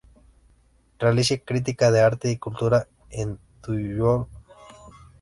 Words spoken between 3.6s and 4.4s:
"The New Yorker".